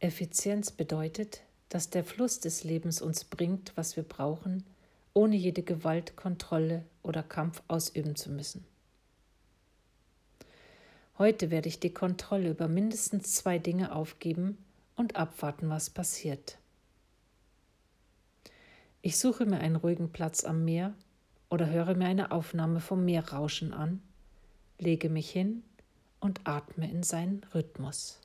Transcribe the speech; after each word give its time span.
Effizienz 0.00 0.70
bedeutet, 0.70 1.42
dass 1.68 1.90
der 1.90 2.04
Fluss 2.04 2.40
des 2.40 2.64
Lebens 2.64 3.02
uns 3.02 3.24
bringt, 3.24 3.72
was 3.76 3.96
wir 3.96 4.02
brauchen, 4.02 4.64
ohne 5.12 5.36
jede 5.36 5.62
Gewalt, 5.62 6.16
Kontrolle 6.16 6.84
oder 7.02 7.22
Kampf 7.22 7.62
ausüben 7.68 8.16
zu 8.16 8.30
müssen. 8.30 8.64
Heute 11.18 11.50
werde 11.50 11.68
ich 11.68 11.80
die 11.80 11.92
Kontrolle 11.92 12.48
über 12.48 12.66
mindestens 12.66 13.34
zwei 13.34 13.58
Dinge 13.58 13.94
aufgeben 13.94 14.56
und 14.96 15.16
abwarten, 15.16 15.68
was 15.68 15.90
passiert. 15.90 16.56
Ich 19.02 19.18
suche 19.18 19.44
mir 19.44 19.58
einen 19.58 19.76
ruhigen 19.76 20.12
Platz 20.12 20.44
am 20.44 20.64
Meer 20.64 20.94
oder 21.50 21.68
höre 21.68 21.94
mir 21.94 22.06
eine 22.06 22.30
Aufnahme 22.30 22.80
vom 22.80 23.04
Meerrauschen 23.04 23.74
an, 23.74 24.00
lege 24.78 25.10
mich 25.10 25.30
hin 25.30 25.62
und 26.20 26.40
atme 26.44 26.90
in 26.90 27.02
seinen 27.02 27.44
Rhythmus. 27.54 28.18